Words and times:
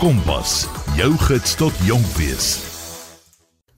Kompas, 0.00 0.62
jou 0.96 1.10
gids 1.26 1.50
tot 1.60 1.76
jonk 1.84 2.06
wees. 2.16 2.46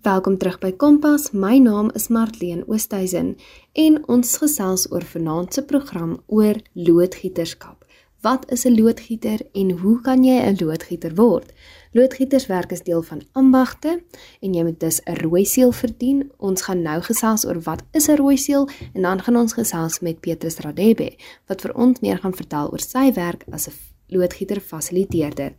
Welkom 0.06 0.36
terug 0.38 0.60
by 0.62 0.70
Kompas. 0.78 1.32
My 1.34 1.56
naam 1.58 1.88
is 1.98 2.06
Martleen 2.14 2.60
Oosthuizen 2.70 3.32
en 3.74 3.96
ons 4.06 4.36
gesels 4.38 4.84
oor 4.92 5.02
vanaand 5.02 5.58
se 5.58 5.64
program 5.66 6.12
oor 6.30 6.60
loodgieterskap. 6.78 7.82
Wat 8.22 8.46
is 8.54 8.64
'n 8.64 8.78
loodgieter 8.78 9.40
en 9.52 9.70
hoe 9.70 10.00
kan 10.00 10.22
jy 10.24 10.38
'n 10.38 10.56
loodgieter 10.60 11.14
word? 11.14 11.52
Loodgieterswerk 11.92 12.70
is 12.70 12.82
deel 12.82 13.02
van 13.02 13.22
ambagte 13.32 14.02
en 14.40 14.54
jy 14.54 14.62
moet 14.62 14.80
dus 14.80 15.00
'n 15.04 15.16
rooi 15.26 15.44
seël 15.44 15.72
verdien. 15.72 16.30
Ons 16.36 16.62
gaan 16.62 16.82
nou 16.82 17.00
gesels 17.00 17.46
oor 17.46 17.60
wat 17.60 17.82
is 17.90 18.08
'n 18.08 18.16
rooi 18.16 18.36
seël 18.36 18.68
en 18.94 19.02
dan 19.02 19.22
gaan 19.22 19.36
ons 19.36 19.52
gesels 19.52 20.00
met 20.00 20.20
Petrus 20.20 20.58
Radebe 20.58 21.16
wat 21.46 21.60
vir 21.60 21.74
ons 21.74 22.00
meer 22.00 22.18
gaan 22.18 22.34
vertel 22.34 22.70
oor 22.70 22.80
sy 22.80 23.12
werk 23.12 23.44
as 23.50 23.66
'n 23.68 23.91
loodgieter 24.12 24.60
fasiliteerder. 24.60 25.54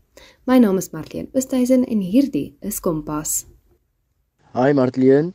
My 0.46 0.60
naam 0.60 0.78
is 0.78 0.92
Marlene 0.94 1.30
Oosthuizen 1.34 1.86
en 1.86 2.02
hierdie 2.02 2.54
is 2.62 2.80
Kompas. 2.80 3.46
Hi 4.54 4.74
Marlene, 4.78 5.34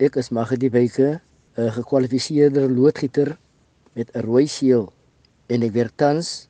ek 0.00 0.16
is 0.16 0.32
Magdi 0.32 0.70
Beyke, 0.72 1.20
'n 1.56 1.70
gekwalifiseerde 1.76 2.68
loodgieter 2.68 3.36
met 3.94 4.10
'n 4.14 4.24
rooi 4.24 4.46
seël 4.46 4.92
en 5.48 5.62
ek 5.62 5.72
werk 5.74 5.96
tans 5.96 6.48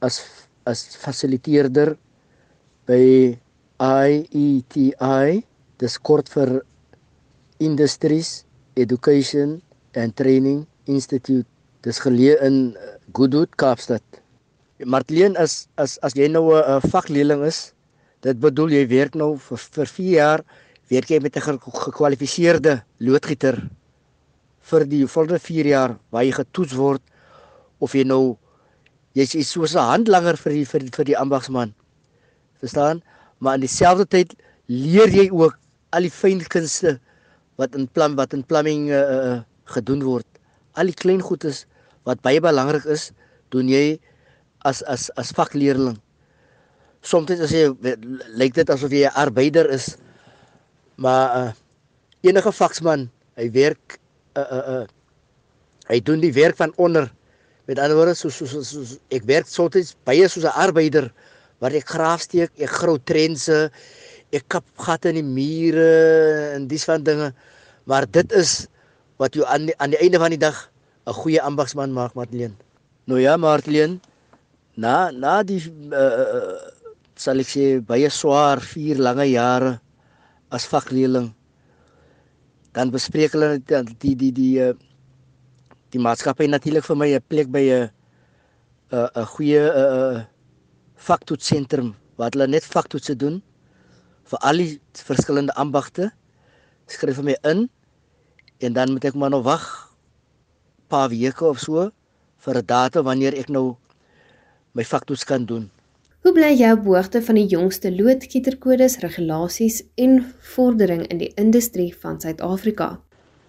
as 0.00 0.22
as 0.64 0.96
fasiliteerder 0.96 1.96
by 2.86 3.36
IETI, 3.84 5.42
dis 5.78 5.98
kort 5.98 6.28
vir 6.28 6.62
Industries 7.58 8.44
Education 8.76 9.60
and 9.94 10.16
Training 10.16 10.66
Institute. 10.86 11.46
Dis 11.84 12.00
geleë 12.00 12.38
in 12.46 12.56
Goodwood, 13.12 13.54
Kaapstad. 13.60 14.02
Martleen 14.82 15.36
is 15.38 15.68
as 15.78 15.98
as 16.02 16.16
jy 16.18 16.26
nou 16.28 16.50
'n 16.50 16.80
vakleerling 16.90 17.44
is, 17.46 17.72
dit 18.22 18.38
bedoel 18.40 18.70
jy 18.74 18.86
werk 18.88 19.14
nou 19.14 19.36
vir 19.38 19.58
vir 19.58 19.86
4 19.86 20.10
jaar, 20.10 20.40
werk 20.90 21.10
jy 21.10 21.20
met 21.20 21.36
'n 21.36 21.58
gekwalifiseerde 21.60 22.82
loodgieter 22.98 23.70
vir 24.60 24.84
die 24.84 25.06
volgende 25.06 25.38
4 25.38 25.66
jaar 25.66 25.98
waar 26.10 26.24
jy 26.24 26.32
getoets 26.32 26.74
word 26.74 27.02
of 27.78 27.94
jy 27.94 28.02
nou 28.02 28.36
jy's 29.14 29.30
soos 29.46 29.74
'n 29.76 29.78
handlanger 29.78 30.36
vir 30.36 30.52
die 30.52 30.64
vir, 30.64 30.80
vir 30.90 31.04
die 31.04 31.18
ambagsman 31.18 31.74
verstaan? 32.58 33.02
Maar 33.38 33.54
in 33.54 33.60
dieselfde 33.60 34.06
tyd 34.06 34.34
leer 34.66 35.08
jy 35.08 35.30
ook 35.30 35.56
al 35.92 36.02
die 36.02 36.10
fyn 36.10 36.42
kunste 36.48 36.98
wat 37.56 37.74
in 37.76 37.86
plan 37.86 38.16
wat 38.16 38.32
in 38.34 38.42
plumbing 38.42 38.90
uh, 38.90 38.98
uh, 38.98 39.40
gedoen 39.66 40.02
word. 40.02 40.26
Al 40.74 40.86
die 40.86 40.98
klein 40.98 41.20
goedes 41.22 41.66
wat 42.02 42.20
baie 42.22 42.40
belangrik 42.40 42.84
is, 42.86 43.12
doen 43.50 43.68
jy 43.68 44.00
as 44.64 44.82
as 44.88 45.10
as 45.20 45.32
vakleerling. 45.36 45.96
Soms 47.04 47.30
as 47.36 47.52
jy 47.52 47.68
lyk 48.40 48.54
dit 48.56 48.70
asof 48.70 48.92
jy 48.92 49.04
'n 49.06 49.16
arbeider 49.16 49.68
is. 49.70 49.96
Maar 50.96 51.26
uh, 51.36 51.52
enige 52.22 52.52
vaksman, 52.52 53.10
hy 53.36 53.50
werk 53.52 53.98
uh 54.36 54.48
uh 54.58 54.64
uh 54.74 54.84
hy 55.88 56.00
doen 56.00 56.20
die 56.20 56.32
werk 56.32 56.56
van 56.56 56.72
onder. 56.76 57.12
Met 57.68 57.78
ander 57.78 57.96
woorde, 57.96 58.14
so 58.14 58.28
so 58.28 58.46
so, 58.46 58.62
so 58.62 58.96
ek 59.10 59.24
werk 59.28 59.46
soms 59.48 59.96
baie 60.04 60.28
soos 60.28 60.44
'n 60.44 60.56
arbeider 60.56 61.12
waar 61.60 61.72
ek 61.72 61.88
graafsteek, 61.88 62.50
ek 62.60 62.72
grou 62.80 62.98
trense, 62.98 63.70
ek 64.32 64.44
kap 64.48 64.64
gatte 64.76 65.08
in 65.12 65.20
die 65.20 65.24
mure 65.24 66.52
en 66.56 66.68
dis 66.68 66.84
van 66.84 67.04
dinge. 67.04 67.32
Maar 67.88 68.04
dit 68.10 68.32
is 68.32 68.66
wat 69.20 69.34
jou 69.36 69.46
aan 69.46 69.68
die, 69.70 69.76
aan 69.78 69.94
die 69.94 70.00
einde 70.02 70.18
van 70.18 70.32
die 70.34 70.40
dag 70.40 70.68
'n 71.06 71.12
goeie 71.12 71.40
ambagsman 71.40 71.92
maak, 71.92 72.14
Martleen. 72.14 72.56
Nou 73.04 73.20
ja, 73.20 73.36
Martleen, 73.36 74.00
na 74.76 75.10
na 75.10 75.42
die 75.42 75.62
uh, 75.92 76.58
sal 77.14 77.38
ek 77.38 77.48
sê 77.48 77.64
baie 77.80 78.10
swaar 78.10 78.58
4 78.58 78.98
lange 78.98 79.26
jare 79.30 79.78
as 80.50 80.66
vakleerling 80.66 81.30
dan 82.74 82.90
bespreek 82.90 83.34
hulle 83.36 83.58
die 83.62 83.82
die 84.02 84.14
die 84.18 84.32
die, 84.34 84.52
uh, 84.58 84.74
die 85.94 86.02
maatskappy 86.02 86.50
natuurlik 86.50 86.86
vir 86.86 86.98
my 86.98 87.08
'n 87.14 87.26
plek 87.30 87.48
by 87.54 87.64
'n 87.70 87.90
'n 88.90 89.08
'n 89.14 89.26
goeie 89.34 89.62
'n 89.62 90.26
vaktoetsentrum 90.98 91.94
wat 92.18 92.34
hulle 92.34 92.46
net 92.50 92.66
vaktoetse 92.66 93.14
doen 93.14 93.42
vir 94.30 94.38
al 94.42 94.56
die 94.56 94.80
verskillende 94.94 95.54
ambagte. 95.54 96.10
Skryf 96.88 97.22
my 97.22 97.36
in 97.44 97.68
en 98.58 98.72
dan 98.72 98.92
moet 98.92 99.04
ek 99.04 99.14
maar 99.14 99.30
nog 99.30 99.44
wag 99.44 99.64
paar 100.88 101.08
weke 101.08 101.44
of 101.44 101.58
so 101.60 101.90
vir 102.44 102.54
'n 102.58 102.66
datum 102.66 103.04
wanneer 103.04 103.34
ek 103.34 103.48
nou 103.48 103.76
my 104.74 104.84
vaktoets 104.84 105.24
kan 105.24 105.46
doen. 105.46 105.70
Hoe 106.24 106.32
bly 106.32 106.54
jy 106.56 106.70
op 106.72 106.86
hoogte 106.88 107.20
van 107.22 107.36
die 107.38 107.46
jongste 107.46 107.92
loodgieterkodes, 107.92 108.98
regulasies 109.04 109.82
en 110.00 110.22
vordering 110.54 111.04
in 111.12 111.20
die 111.20 111.30
industrie 111.40 111.90
van 112.00 112.20
Suid-Afrika? 112.20 112.98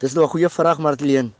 Dis 0.03 0.13
nou 0.13 0.25
'n 0.25 0.29
goeie 0.29 0.49
vraag, 0.49 0.79
Martleen. 0.79 1.33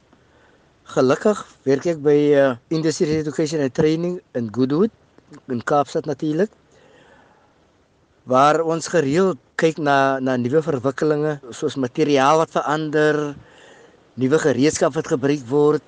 Gelukkig 0.84 1.46
werk 1.64 1.86
ek 1.86 2.02
by 2.02 2.18
uh, 2.34 2.56
Industry 2.70 3.20
Education 3.20 3.62
and 3.62 3.74
Training 3.74 4.22
in 4.34 4.48
Goodwood 4.52 4.92
in 5.50 5.64
Kaapstad 5.64 6.06
natuurlik 6.06 6.50
waar 8.24 8.62
ons 8.62 8.88
gereeld 8.88 9.38
kyk 9.56 9.78
na 9.78 10.20
na 10.20 10.38
nuwe 10.38 10.62
verwikkelinge 10.62 11.40
soos 11.50 11.76
materiaal 11.76 12.38
wat 12.38 12.52
verander, 12.52 13.36
nuwe 14.14 14.40
gereedskap 14.40 14.94
wat 14.94 15.08
gebruik 15.08 15.44
word 15.50 15.84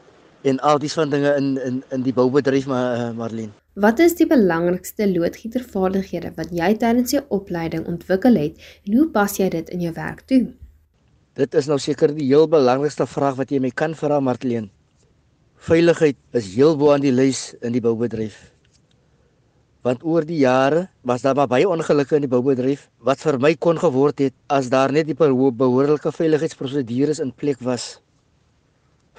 en 0.47 0.59
al 0.69 0.80
dies 0.80 0.96
van 0.97 1.12
dinge 1.13 1.34
in 1.40 1.50
in 1.68 1.81
in 1.96 2.06
die 2.06 2.13
boubedryf 2.13 2.68
maar 2.72 2.97
uh, 2.97 3.12
Marlene. 3.18 3.53
Wat 3.78 4.00
is 4.00 4.16
die 4.18 4.28
belangrikste 4.28 5.06
loodgietervaardighede 5.12 6.34
wat 6.40 6.53
jy 6.59 6.72
tydens 6.81 7.13
jou 7.13 7.24
opleiding 7.40 7.85
ontwikkel 7.88 8.40
het 8.41 8.68
en 8.88 8.97
hoe 8.97 9.07
pas 9.13 9.38
jy 9.38 9.50
dit 9.53 9.69
in 9.75 9.86
jou 9.88 9.94
werk 9.94 10.25
toe? 10.25 10.44
Dit 11.38 11.53
is 11.53 11.69
nou 11.69 11.78
seker 11.80 12.16
die 12.18 12.25
heel 12.31 12.50
belangrikste 12.50 13.06
vraag 13.06 13.38
wat 13.38 13.53
jy 13.53 13.62
my 13.62 13.69
kan 13.69 13.94
vra 13.96 14.19
Marlene. 14.19 14.72
Veiligheid 15.69 16.18
is 16.38 16.53
heel 16.56 16.78
bo 16.78 16.94
aan 16.94 17.06
die 17.06 17.13
lys 17.13 17.52
in 17.62 17.74
die 17.74 17.81
boubedryf 17.81 18.38
want 19.88 20.03
oor 20.03 20.25
die 20.28 20.41
jare 20.41 20.88
was 21.07 21.24
daar 21.24 21.38
maar 21.38 21.50
baie 21.52 21.68
ongelukke 21.69 22.18
in 22.18 22.25
die 22.25 22.31
boubedryf 22.31 22.88
wat 23.09 23.22
vir 23.24 23.38
my 23.44 23.53
kon 23.66 23.80
geword 23.80 24.25
het 24.25 24.36
as 24.52 24.72
daar 24.74 24.91
net 24.91 25.07
die 25.07 25.16
behoorlike 25.18 26.12
veiligheidsprosedures 26.12 27.22
in 27.24 27.31
plek 27.31 27.62
was. 27.63 27.97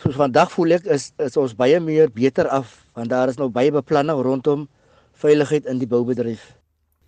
Soos 0.02 0.18
vandag 0.18 0.52
voel 0.54 0.76
ek 0.78 0.86
is, 0.94 1.10
is 1.18 1.38
ons 1.40 1.54
baie 1.58 1.78
meer 1.82 2.10
beter 2.14 2.48
af 2.54 2.74
want 2.98 3.10
daar 3.10 3.30
is 3.30 3.38
nou 3.38 3.48
baie 3.50 3.72
beplanning 3.74 4.20
rondom 4.22 4.66
veiligheid 5.22 5.66
in 5.70 5.80
die 5.82 5.88
boubedryf. 5.90 6.42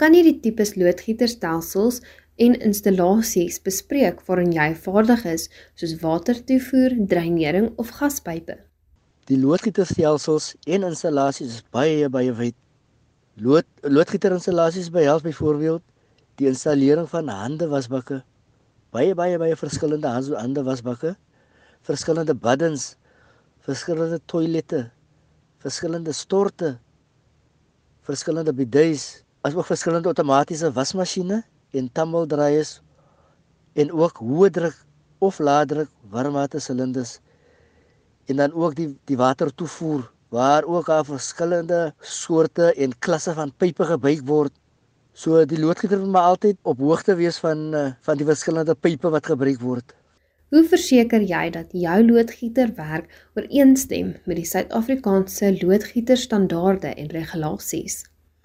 Kan 0.02 0.14
jy 0.16 0.24
die 0.26 0.38
tipes 0.42 0.74
loodgieterstelsels 0.78 2.00
en 2.40 2.56
installasies 2.56 3.60
bespreek 3.62 4.24
waarin 4.26 4.54
jy 4.56 4.70
vaardig 4.86 5.26
is 5.28 5.50
soos 5.78 5.98
watertoevoer, 6.02 6.96
dreinering 7.10 7.70
of 7.78 7.92
gaspype? 8.00 8.56
Die 9.30 9.38
loodgieterstelsels 9.38 10.54
en 10.66 10.88
installasies 10.88 11.60
is 11.60 11.68
baie 11.70 12.08
baie 12.08 12.34
wyd 12.34 12.56
Lood 13.40 13.64
loodgieterinstallasies 13.88 14.90
behels 14.92 15.22
byvoorbeeld 15.24 15.80
die 16.36 16.48
installering 16.50 17.06
van 17.08 17.30
hande 17.32 17.68
wasbakke. 17.70 18.18
Baie 18.92 19.14
baie 19.14 19.38
baie 19.40 19.56
verskillende 19.56 20.10
hande 20.10 20.64
wasbakke, 20.66 21.14
verskillende 21.86 22.34
baddens, 22.34 22.96
verskillende 23.66 24.20
toilette, 24.26 24.90
verskillende 25.60 26.12
storte, 26.12 26.78
verskillende 28.06 28.52
bidets, 28.56 29.22
asook 29.44 29.68
verskillende 29.70 30.10
outomatiese 30.12 30.72
wasmasjiene 30.76 31.42
en 31.76 31.90
tummeldraaiers 31.96 32.78
en 33.80 33.92
ook 33.92 34.20
hoë 34.20 34.50
druk 34.52 34.76
of 35.24 35.38
lae 35.40 35.66
druk 35.68 35.90
warmwater 36.12 36.60
silinders 36.60 37.18
en 38.28 38.40
dan 38.42 38.52
ook 38.52 38.74
die 38.78 38.88
die 39.08 39.18
water 39.20 39.52
toevoer 39.54 40.04
waar 40.30 40.64
ook 40.64 40.88
al 40.88 41.04
verskillende 41.04 41.80
soorte 42.00 42.74
en 42.74 42.92
klasse 42.98 43.32
van 43.34 43.50
pipe 43.58 43.84
gebruik 43.84 44.20
word. 44.26 44.52
So 45.12 45.42
die 45.44 45.58
loodgieter 45.58 45.98
moet 45.98 46.12
maar 46.14 46.28
altyd 46.34 46.58
op 46.62 46.78
hoogte 46.78 47.16
wees 47.18 47.40
van 47.42 47.74
eh, 47.74 47.92
van 48.06 48.16
die 48.20 48.26
verskillende 48.26 48.74
pipe 48.74 49.10
wat 49.10 49.26
gebruik 49.26 49.58
word. 49.60 49.94
Hoe 50.50 50.64
verseker 50.66 51.22
jy 51.22 51.44
dat 51.54 51.74
jou 51.78 51.96
loodgieterwerk 52.08 53.10
ooreenstem 53.38 54.16
met 54.26 54.40
die 54.40 54.46
Suid-Afrikaanse 54.48 55.52
loodgieterstandaarde 55.60 56.90
en 56.94 57.10
regulasies? 57.14 58.00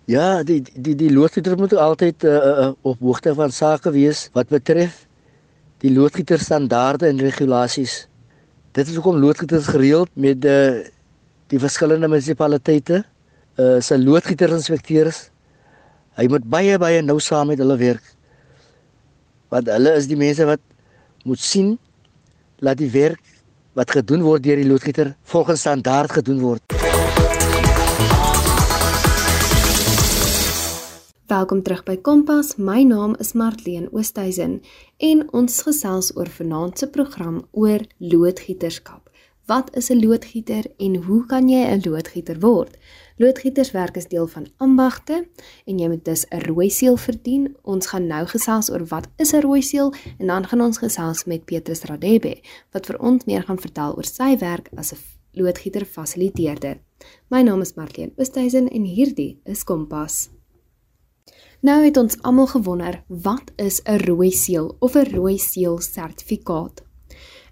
Ja, 0.06 0.44
die 0.46 0.60
die 0.62 0.94
die 0.96 1.10
loodgieter 1.10 1.58
moet 1.58 1.74
altyd 1.74 2.24
uh, 2.24 2.36
uh, 2.36 2.68
op 2.86 3.02
hoogte 3.02 3.34
van 3.34 3.52
sake 3.52 3.92
wees 3.96 4.28
wat 4.38 4.54
betref 4.54 5.08
die 5.82 5.94
loodgieterstandaarde 5.94 7.10
en 7.10 7.24
regulasies. 7.26 8.04
Dit 8.78 8.88
is 8.88 9.00
hoekom 9.00 9.18
loodgieters 9.18 9.72
gereeld 9.74 10.14
met 10.14 10.46
uh, 10.46 10.86
die 11.54 11.62
verskillende 11.62 12.10
munisipaliteite 12.10 13.04
uh 13.62 13.80
se 13.80 13.96
loodgieterinspekteurs 13.96 15.30
hy 16.20 16.26
moet 16.32 16.44
baie 16.52 16.78
baie 16.82 17.02
nou 17.06 17.18
saam 17.24 17.48
met 17.52 17.62
hulle 17.62 17.78
werk 17.80 18.10
want 19.54 19.70
hulle 19.72 19.94
is 20.00 20.10
die 20.12 20.18
mense 20.20 20.48
wat 20.50 20.60
moet 21.24 21.40
sien 21.40 21.76
laat 22.60 22.78
die 22.78 22.92
werk 22.92 23.20
wat 23.74 23.92
gedoen 23.92 24.22
word 24.24 24.44
deur 24.44 24.56
die 24.56 24.68
loodgieter 24.68 25.16
volgens 25.24 25.60
standaard 25.60 26.12
gedoen 26.12 26.40
word 26.40 26.62
Welkom 31.26 31.64
terug 31.66 31.80
by 31.88 31.96
Kompas. 32.06 32.52
My 32.62 32.84
naam 32.86 33.16
is 33.18 33.32
Martleen 33.34 33.88
Oosthuizen 33.90 34.60
en 35.02 35.24
ons 35.34 35.56
gesels 35.66 36.12
oor 36.14 36.30
vanaand 36.30 36.78
se 36.78 36.86
program 36.94 37.40
oor 37.50 37.82
loodgieterskap. 37.98 39.10
Wat 39.46 39.76
is 39.76 39.90
'n 39.90 40.06
loodgieter 40.06 40.66
en 40.78 40.96
hoe 40.96 41.26
kan 41.26 41.50
jy 41.50 41.62
'n 41.66 41.90
loodgieter 41.90 42.40
word? 42.40 42.78
Loodgieterswerk 43.18 43.96
is 43.98 44.08
deel 44.08 44.28
van 44.28 44.48
ambagte 44.58 45.28
en 45.66 45.80
jy 45.80 45.88
moet 45.88 46.06
dus 46.06 46.26
'n 46.30 46.40
rooi 46.40 46.70
seël 46.70 46.98
verdien. 46.98 47.56
Ons 47.62 47.88
gaan 47.88 48.08
nou 48.08 48.26
gesels 48.26 48.72
oor 48.72 48.86
wat 48.86 49.08
is 49.16 49.34
'n 49.34 49.42
rooi 49.42 49.62
seël 49.62 49.94
en 50.18 50.28
dan 50.28 50.48
gaan 50.48 50.62
ons 50.62 50.78
gesels 50.78 51.26
met 51.26 51.46
Petrus 51.46 51.82
Radebe 51.82 52.42
wat 52.72 52.86
vir 52.86 53.00
ons 53.00 53.26
meer 53.26 53.44
gaan 53.44 53.60
vertel 53.60 53.96
oor 53.96 54.06
sy 54.06 54.38
werk 54.38 54.70
as 54.76 54.94
'n 54.94 54.98
loodgieter 55.32 55.86
fasiliteerder. 55.86 56.80
My 57.28 57.42
naam 57.42 57.62
is 57.62 57.74
Martleen 57.74 58.14
Oosthuizen 58.16 58.68
en 58.70 58.84
hierdie 58.84 59.40
is 59.44 59.64
Kompas. 59.64 60.30
Nou 61.62 61.84
het 61.84 61.98
ons 61.98 62.22
almal 62.22 62.48
gewonder, 62.48 63.04
wat 63.08 63.52
is 63.56 63.82
'n 63.84 63.98
rooi 63.98 64.32
seël 64.32 64.76
of 64.80 64.96
'n 64.96 65.14
rooi 65.16 65.38
seël 65.38 65.80
sertifikaat? 65.80 66.85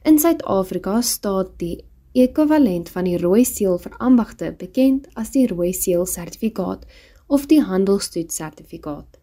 In 0.03 0.19
Suid-Afrika 0.19 1.01
staan 1.01 1.51
die 1.57 1.85
ekwivalent 2.11 2.89
van 2.91 3.05
die 3.07 3.15
rooi 3.17 3.45
seël 3.47 3.77
vir 3.79 3.94
ambagte 4.03 4.50
bekend 4.59 5.05
as 5.15 5.29
die 5.31 5.45
rooi 5.47 5.69
seël 5.73 6.03
sertifikaat 6.05 6.83
of 7.31 7.45
die 7.47 7.61
handelstoets 7.63 8.35
sertifikaat. 8.35 9.21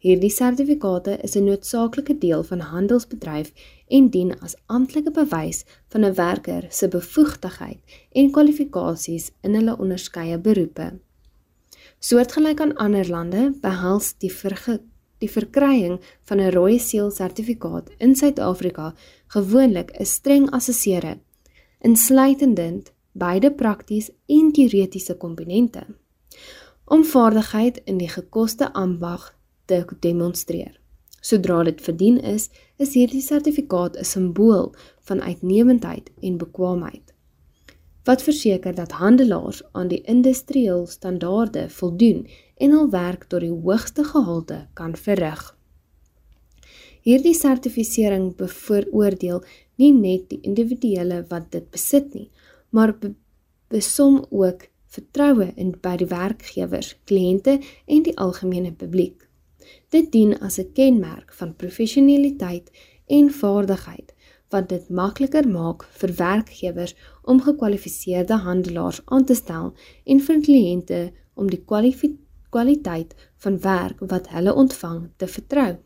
Hierdie 0.00 0.30
sertifikate 0.32 1.18
is 1.28 1.36
'n 1.36 1.44
noodsaaklike 1.44 2.16
deel 2.24 2.42
van 2.50 2.64
handelsbedryf 2.70 3.52
en 3.88 4.08
dien 4.08 4.32
as 4.40 4.56
amptelike 4.66 5.12
bewys 5.20 5.64
van 5.92 6.04
'n 6.04 6.14
werker 6.14 6.66
se 6.70 6.88
bevoegdheid 6.88 7.80
en 8.12 8.30
kwalifikasies 8.30 9.30
in 9.42 9.54
hulle 9.54 9.78
onderskeie 9.78 10.38
beroepe. 10.38 10.88
Soortgelyk 11.98 12.60
aan 12.60 12.76
ander 12.76 13.08
lande 13.08 13.52
behels 13.60 14.14
die 14.18 14.32
verge 14.32 14.80
die 15.18 15.30
verkrying 15.30 16.00
van 16.28 16.40
'n 16.40 16.52
rooi 16.54 16.78
seël 16.78 17.10
sertifikaat 17.10 17.90
in 17.98 18.14
Suid-Afrika 18.14 18.94
gewoonlik 19.26 19.90
'n 20.00 20.04
streng 20.04 20.50
assessering 20.50 21.20
insluitend 21.80 22.92
beide 23.12 23.52
prakties 23.52 24.10
en 24.26 24.52
teoretiese 24.52 25.16
komponente 25.16 25.86
om 26.84 27.04
vaardigheid 27.04 27.80
in 27.84 27.98
die 27.98 28.08
gekoste 28.08 28.72
ambag 28.72 29.34
te 29.64 29.84
demonstreer. 30.00 30.80
Sodra 31.20 31.62
dit 31.62 31.80
verdien 31.80 32.20
is, 32.20 32.50
is 32.76 32.94
hierdie 32.94 33.22
sertifikaat 33.22 33.96
'n 33.96 34.04
simbool 34.04 34.74
van 35.00 35.22
uitnemendheid 35.22 36.10
en 36.20 36.36
bekwaamheid 36.36 37.14
wat 38.04 38.22
verseker 38.22 38.74
dat 38.74 38.92
handelaars 38.92 39.62
aan 39.72 39.88
die 39.88 40.00
industriële 40.00 40.86
standaarde 40.86 41.68
voldoen 41.70 42.28
en 42.56 42.70
hul 42.70 42.90
werk 42.90 43.26
tot 43.28 43.42
die 43.44 43.52
hoogste 43.52 44.04
gehalte 44.04 44.66
kan 44.74 44.94
verrig. 44.96 45.42
Hierdie 47.04 47.34
sertifisering 47.36 48.30
bevooroordeel 48.38 49.42
nie 49.80 49.92
net 49.92 50.30
die 50.30 50.40
individuele 50.48 51.24
wat 51.28 51.50
dit 51.52 51.66
besit 51.74 52.14
nie, 52.14 52.30
maar 52.70 52.94
be 52.98 53.12
besom 53.72 54.22
ook 54.30 54.68
vertroue 54.94 55.50
in 55.58 55.72
by 55.82 55.96
die 55.98 56.08
werkgewers, 56.08 56.94
kliënte 57.08 57.58
en 57.90 58.04
die 58.06 58.14
algemene 58.20 58.70
publiek. 58.72 59.26
Dit 59.90 60.12
dien 60.12 60.36
as 60.38 60.58
'n 60.58 60.72
kenmerk 60.72 61.32
van 61.34 61.56
professionaliteit 61.56 62.70
en 63.06 63.30
vaardigheid 63.30 64.14
wat 64.50 64.68
dit 64.68 64.88
makliker 64.88 65.48
maak 65.48 65.84
vir 65.98 66.12
werkgewers 66.16 66.94
om 67.22 67.40
gekwalifiseerde 67.40 68.36
handelaars 68.46 69.00
aan 69.04 69.24
te 69.24 69.34
stel 69.34 69.74
en 70.04 70.20
vir 70.20 70.40
kliënte 70.40 71.12
om 71.34 71.50
die 71.50 71.64
kwaliteit 71.64 72.23
van 73.44 73.60
werk 73.60 74.00
wat 74.00 74.28
hulle 74.28 74.54
ontvang 74.54 75.10
te 75.16 75.26
vertrou. 75.26 75.76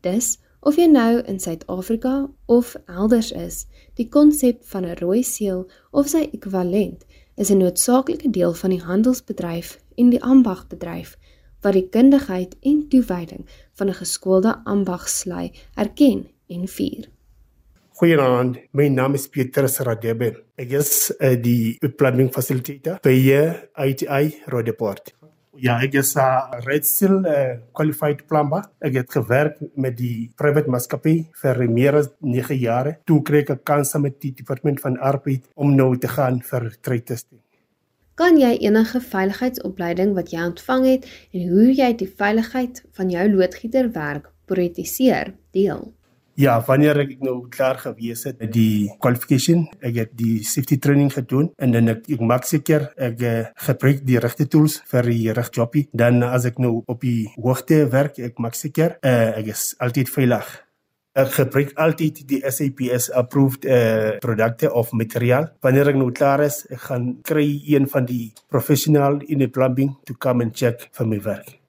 Dus 0.00 0.38
of 0.60 0.76
jy 0.76 0.86
nou 0.86 1.20
in 1.28 1.40
Suid-Afrika 1.40 2.28
of 2.46 2.74
elders 2.86 3.32
is, 3.32 3.66
die 3.96 4.08
konsep 4.08 4.64
van 4.72 4.84
'n 4.84 4.96
rooi 5.00 5.22
seël 5.22 5.70
of 5.90 6.08
sy 6.08 6.28
ekwivalent 6.32 7.04
is 7.36 7.50
'n 7.50 7.56
noodsaaklike 7.56 8.30
deel 8.30 8.54
van 8.54 8.70
die 8.70 8.82
handelsbedryf 8.82 9.78
en 9.96 10.10
die 10.10 10.22
ambagbedryf 10.22 11.16
wat 11.60 11.72
die 11.72 11.88
kundigheid 11.88 12.56
en 12.60 12.88
toewyding 12.88 13.46
van 13.72 13.88
'n 13.88 14.00
geskoolde 14.02 14.60
ambagslui 14.64 15.52
erken 15.74 16.28
en 16.46 16.68
vier. 16.68 17.08
Goeienaand, 18.00 18.56
my 18.72 18.88
naam 18.88 19.14
is 19.14 19.28
Petrus 19.28 19.78
Radebe. 19.78 20.44
Ek 20.56 20.70
is 20.70 21.12
uh, 21.18 21.34
die 21.42 21.78
plumbing 21.96 22.30
facilitator 22.32 22.96
by 23.02 23.12
ITI 23.76 24.40
Rodeport. 24.46 25.12
Ja, 25.60 25.74
ek 25.84 25.92
is 26.00 26.14
'n 26.16 26.20
uh, 26.20 26.60
Red 26.64 26.86
Seal 26.88 27.20
uh, 27.28 27.58
qualified 27.76 28.24
plumber. 28.26 28.64
Ek 28.80 28.94
het 28.96 29.10
gewerk 29.12 29.58
met 29.76 29.96
die 29.96 30.32
private 30.36 30.70
maatskappy 30.72 31.28
vir 31.42 31.68
meer 31.68 31.98
as 32.00 32.08
9 32.20 32.56
jaar. 32.56 32.96
Toe 33.04 33.20
kry 33.22 33.42
ek 33.44 33.50
'n 33.50 33.60
kans 33.62 33.92
met 34.00 34.20
die 34.20 34.32
departement 34.32 34.80
van 34.80 34.96
arbeid 34.96 35.44
om 35.54 35.76
nou 35.76 35.98
te 35.98 36.08
gaan 36.08 36.40
vir 36.40 36.72
trade 36.80 37.04
testing. 37.04 37.40
Kan 38.14 38.36
jy 38.36 38.56
enige 38.56 39.00
veiligheidsopleiding 39.00 40.14
wat 40.14 40.30
jy 40.32 40.40
ontvang 40.44 40.84
het 40.86 41.06
en 41.32 41.48
hoe 41.48 41.70
jy 41.74 41.92
die 41.96 42.08
veiligheid 42.08 42.82
van 42.92 43.10
jou 43.10 43.28
loodgieterwerk 43.28 44.32
prioritiseer 44.46 45.34
deel? 45.52 45.92
Ja, 46.40 46.54
wanneer 46.64 46.96
ek 47.02 47.18
nou 47.20 47.34
klaar 47.52 47.76
gewees 47.82 48.22
het 48.24 48.38
met 48.40 48.54
die 48.54 48.88
qualification, 49.02 49.66
ek 49.84 49.98
het 49.98 50.14
die 50.16 50.38
safety 50.48 50.78
training 50.80 51.10
gedoen 51.12 51.50
en 51.60 51.74
dan 51.74 51.92
ek, 51.92 52.06
ek 52.16 52.22
maak 52.24 52.48
seker 52.48 52.86
ek 52.96 53.20
uh, 53.28 53.34
gebruik 53.66 54.00
die 54.08 54.16
regte 54.24 54.46
tools 54.48 54.78
vir 54.88 55.10
die 55.10 55.34
regte 55.36 55.60
jobbie. 55.60 55.84
Dan 55.92 56.24
as 56.24 56.48
ek 56.48 56.56
nou 56.62 56.78
op 56.88 57.04
die 57.04 57.28
hoogte 57.36 57.82
werk, 57.92 58.16
ek 58.24 58.40
maak 58.40 58.56
seker 58.56 58.96
uh, 59.04 59.36
ek 59.36 59.52
is 59.52 59.66
altyd 59.84 60.08
veilig. 60.16 60.56
Ek 61.20 61.36
gebruik 61.36 61.76
altyd 61.76 62.24
die 62.32 62.40
SAPS 62.48 63.10
approved 63.20 63.68
uh, 63.68 64.16
produkte 64.24 64.72
of 64.72 64.96
materiaal. 64.96 65.50
Wanneer 65.60 65.92
ek 65.92 66.00
nou 66.00 66.08
klaar 66.08 66.46
is, 66.46 66.62
ek 66.72 66.86
gaan 66.88 67.16
kry 67.26 67.50
een 67.68 67.90
van 67.90 68.08
die 68.08 68.30
professional 68.48 69.20
in 69.28 69.44
die 69.44 69.52
plumbing 69.52 69.98
to 70.08 70.16
come 70.16 70.48
and 70.48 70.56
check 70.56 70.88
vir 70.96 71.10
my 71.10 71.20
werk. 71.28 71.59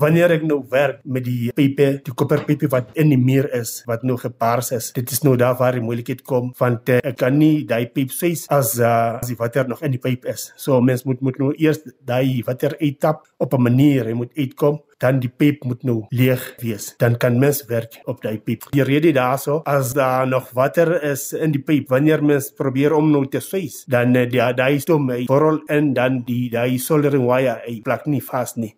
Wanneer 0.00 0.32
ek 0.34 0.42
nou 0.42 0.58
werk 0.72 1.04
met 1.06 1.22
die 1.22 1.52
pipe, 1.54 1.86
die 2.02 2.14
koperpipe 2.18 2.66
wat 2.72 2.88
in 2.98 3.12
die 3.12 3.20
muur 3.20 3.46
is, 3.54 3.76
wat 3.86 4.02
nou 4.02 4.16
gepaars 4.18 4.72
is, 4.74 4.90
dit 4.96 5.12
is 5.14 5.22
nou 5.22 5.36
daar 5.38 5.54
waar 5.60 5.78
die 5.78 5.84
moeilikheid 5.84 6.24
kom 6.26 6.50
want 6.58 6.90
uh, 6.90 6.98
ek 6.98 7.20
kan 7.20 7.36
nie 7.38 7.62
daai 7.68 7.86
pipe 7.94 8.10
swys 8.14 8.44
as 8.54 8.74
uh, 8.80 9.20
as 9.20 9.30
die 9.30 9.38
water 9.38 9.68
nog 9.70 9.84
in 9.86 9.94
die 9.94 10.02
pipe 10.02 10.26
is. 10.30 10.48
So 10.58 10.80
mens 10.82 11.04
moet 11.06 11.22
moet 11.22 11.38
nou 11.38 11.52
eers 11.54 11.78
daai 12.02 12.42
water 12.46 12.74
uittap 12.80 13.22
op 13.38 13.54
'n 13.54 13.62
manier, 13.62 14.10
hy 14.10 14.18
moet 14.18 14.34
uitkom 14.34 14.82
dan 14.98 15.20
die 15.20 15.30
pipe 15.30 15.66
moet 15.66 15.82
nou 15.84 16.06
leeg 16.10 16.42
wees. 16.62 16.94
Dan 16.98 17.16
kan 17.16 17.38
mens 17.38 17.64
werk 17.68 18.00
op 18.06 18.22
daai 18.22 18.38
pipe. 18.38 18.70
Die 18.72 18.82
rede 18.82 19.12
daarso 19.12 19.62
as 19.64 19.92
daar 19.94 20.26
nog 20.26 20.50
water 20.54 21.02
is 21.02 21.32
in 21.32 21.52
die 21.52 21.62
pipe 21.62 21.92
wanneer 21.94 22.24
mens 22.24 22.50
probeer 22.50 22.94
om 22.94 23.10
nou 23.10 23.26
te 23.28 23.40
swys 23.40 23.84
dan 23.86 24.16
uh, 24.16 24.26
die 24.26 24.42
daai 24.54 24.80
stom 24.80 25.10
hy 25.10 25.24
vorol 25.26 25.62
in 25.68 25.94
dan 25.94 26.24
die 26.26 26.50
daai 26.50 26.78
soldering 26.78 27.26
wire 27.26 27.60
hy 27.66 27.80
plak 27.84 28.06
nie 28.06 28.22
vas 28.22 28.56
nie 28.56 28.74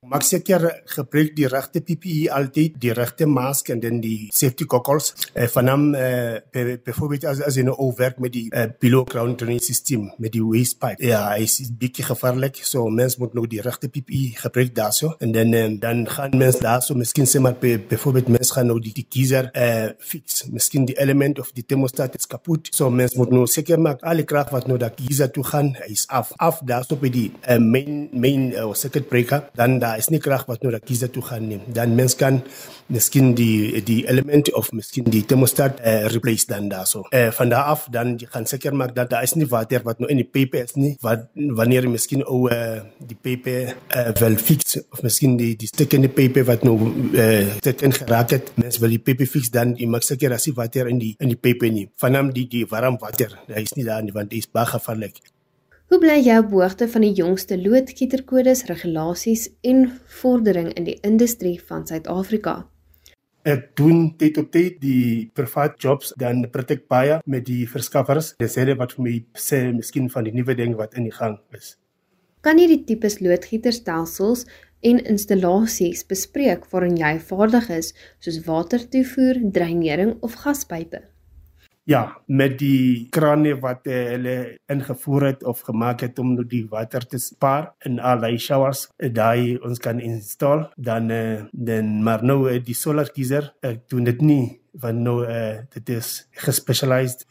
Maak 0.00 0.22
seker 0.24 0.62
gebruik 0.88 1.34
die 1.36 1.44
regte 1.44 1.82
PPE 1.84 2.30
altyd, 2.32 2.78
die 2.80 2.94
regte 2.96 3.26
mask 3.28 3.68
en 3.68 3.82
dan 3.82 3.98
die 4.00 4.30
safety 4.32 4.64
goggles. 4.64 5.10
Eh, 5.36 5.44
Vanam 5.52 5.90
eh, 5.92 6.38
byvoorbeeld 6.80 7.26
as 7.28 7.42
as 7.44 7.58
jy 7.58 7.66
nou 7.66 7.74
werk 7.98 8.16
met 8.16 8.32
die 8.32 8.46
eh, 8.48 8.70
below 8.80 9.04
ground 9.04 9.44
system 9.60 10.06
met 10.16 10.32
die 10.32 10.40
waste 10.40 10.78
pipe. 10.80 11.04
Ja, 11.04 11.34
is 11.36 11.68
bietjie 11.76 12.06
gevaarlik. 12.06 12.62
So 12.64 12.88
mens 12.88 13.18
moet 13.20 13.34
nou 13.36 13.44
die 13.46 13.60
regte 13.60 13.90
PPE 13.92 14.40
gebruik 14.40 14.72
daarso 14.74 15.10
en 15.20 15.34
dan 15.36 15.52
eh, 15.52 15.68
dan 15.78 16.08
gaan 16.08 16.32
mens 16.32 16.56
daarso 16.64 16.96
miskien 16.96 17.28
sê 17.28 17.38
maar 17.38 17.60
byvoorbeeld 17.60 18.32
mens 18.32 18.54
gaan 18.56 18.72
nou 18.72 18.78
die, 18.80 18.94
die 18.96 19.04
geyser 19.04 19.50
eh 19.52 19.92
fix. 19.98 20.46
Miskien 20.48 20.88
die 20.88 20.96
element 20.96 21.38
of 21.38 21.52
die 21.52 21.66
thermostat 21.66 22.16
is 22.16 22.26
kapot. 22.26 22.72
So 22.72 22.88
mens 22.88 23.18
moet 23.20 23.36
nou 23.36 23.44
seker 23.46 23.76
maak 23.76 24.00
alle 24.00 24.24
krag 24.24 24.48
wat 24.48 24.66
nou 24.66 24.80
dat 24.80 24.96
geyser 24.96 25.28
toe 25.28 25.44
gaan 25.44 25.76
is 25.92 26.08
af. 26.08 26.32
Af 26.40 26.64
daarso 26.64 26.96
by 26.96 27.12
die 27.12 27.28
uh, 27.44 27.60
main 27.60 28.08
main 28.16 28.50
uh, 28.56 28.72
circuit 28.72 29.12
breaker 29.12 29.44
dan 29.54 29.76
da 29.78 29.89
daar 29.90 29.98
is 29.98 30.10
nie 30.14 30.22
krag 30.22 30.46
wat 30.46 30.62
nou 30.62 30.72
dat 30.74 30.86
kies 30.86 31.02
toe 31.10 31.22
gaan 31.26 31.48
neem 31.50 31.66
dan 31.74 31.94
mens 31.98 32.14
kan 32.16 32.40
miskien 32.90 33.34
die 33.38 33.82
die 33.86 34.02
element 34.10 34.50
of 34.58 34.70
miskien 34.74 35.06
die 35.10 35.22
thermostat 35.26 35.80
uh, 35.80 36.06
replace 36.10 36.46
dan 36.50 36.68
daarso. 36.70 37.04
Uh, 37.14 37.30
van 37.34 37.52
daar 37.52 37.70
af 37.72 37.86
dan 37.90 38.16
jy 38.18 38.26
gaan 38.30 38.46
seker 38.46 38.74
maak 38.74 38.94
dat 38.94 39.10
daar 39.10 39.26
is 39.26 39.36
nie 39.38 39.46
water 39.50 39.82
wat 39.86 40.02
nou 40.02 40.10
in 40.10 40.20
die 40.22 40.26
pipe 40.26 40.58
is 40.62 40.74
nie 40.78 40.96
wat 41.04 41.28
wanneer 41.34 41.86
jy 41.86 41.92
miskien 41.94 42.24
ou 42.26 42.42
uh, 42.50 42.82
die 42.98 43.16
pipe 43.16 43.56
uh, 43.70 44.10
wel 44.20 44.38
fix 44.42 44.78
of 44.90 45.02
miskien 45.06 45.36
die 45.40 45.52
die 45.58 45.70
stuk 45.70 45.94
in 45.98 46.06
die 46.06 46.12
pipe 46.12 46.44
wat 46.48 46.66
nou 46.66 46.76
uh, 47.14 47.56
dit 47.62 47.86
in 47.86 47.94
geraak 47.94 48.34
het 48.36 48.52
mens 48.60 48.80
wil 48.82 48.94
die 48.94 49.02
pipe 49.02 49.26
fix 49.26 49.52
dan 49.54 49.76
jy 49.78 49.88
maak 49.90 50.06
seker 50.06 50.34
as 50.36 50.48
die 50.50 50.56
water 50.56 50.90
in 50.90 51.02
die 51.02 51.14
in 51.18 51.30
die 51.30 51.38
pipe 51.38 51.70
nie. 51.70 51.88
Vanam 52.00 52.34
die 52.34 52.48
die 52.50 52.66
warm 52.70 52.98
water 53.02 53.38
hy 53.50 53.66
is 53.66 53.76
nie 53.78 53.86
daar 53.86 54.02
nie 54.02 54.14
want 54.16 54.34
dit 54.34 54.42
is 54.42 54.50
baie 54.50 54.66
gevaarlik 54.74 55.22
Hoe 55.90 55.98
bly 55.98 56.20
jy 56.22 56.36
op 56.38 56.52
hoogte 56.54 56.86
van 56.86 57.02
die 57.02 57.16
jongste 57.18 57.56
loodgieterkodes, 57.58 58.60
regulasies 58.68 59.48
en 59.66 59.88
vordering 60.20 60.68
in 60.78 60.84
die 60.86 60.94
industrie 61.02 61.56
van 61.66 61.82
Suid-Afrika? 61.82 62.52
Ek 63.42 63.72
doen 63.74 64.12
dit 64.20 64.38
op 64.38 64.52
dit 64.54 64.76
die 64.78 65.26
privaat 65.34 65.74
jobs 65.82 66.14
dan 66.22 66.44
praktijk 66.54 66.86
baie 66.86 67.18
met 67.26 67.42
die 67.48 67.66
verskaffers. 67.66 68.36
Dis 68.38 68.54
hulle 68.62 68.78
wat 68.78 68.94
vir 68.94 69.06
my 69.08 69.16
sê 69.34 69.64
miskien 69.74 70.06
van 70.14 70.30
die 70.30 70.36
nuwe 70.38 70.54
ding 70.54 70.78
wat 70.78 70.94
in 70.94 71.10
die 71.10 71.16
gang 71.18 71.40
is. 71.58 71.74
Kan 72.46 72.62
jy 72.62 72.70
die 72.70 72.84
tipes 72.92 73.18
loodgieterstelsels 73.18 74.46
en 74.86 75.02
installasies 75.02 76.06
bespreek 76.06 76.70
waarin 76.70 77.02
jy 77.02 77.16
vaardig 77.18 77.66
is, 77.82 77.96
soos 78.22 78.44
watertoevoer, 78.46 79.42
dreinering 79.58 80.20
of 80.22 80.38
gaspype. 80.46 81.02
Ja, 81.88 82.02
met 82.28 82.58
die 82.60 83.08
krane 83.10 83.54
wat 83.58 83.86
uh, 83.88 83.94
hulle 84.12 84.34
ingevoer 84.70 85.24
het 85.30 85.44
of 85.48 85.62
gemaak 85.64 86.04
het 86.04 86.18
om 86.20 86.34
nou 86.34 86.44
die 86.46 86.66
water 86.68 87.06
te 87.08 87.18
spaar 87.18 87.72
in 87.88 87.98
al 88.04 88.20
die 88.20 88.38
showers, 88.38 88.84
uh, 89.00 89.08
daai 89.08 89.56
ons 89.64 89.80
kan 89.80 90.00
install, 90.04 90.68
dan 90.76 91.10
uh, 91.10 91.40
dan 91.52 92.02
maar 92.04 92.22
nou 92.22 92.44
die 92.60 92.76
solar 92.76 93.08
geyser, 93.14 93.54
ek 93.64 93.88
doen 93.90 94.04
dit 94.12 94.20
nie 94.22 94.44
want 94.78 95.02
nou 95.02 95.24
uh, 95.26 95.62
dit 95.74 95.88
is 95.96 96.12
gespecialized. 96.44 97.24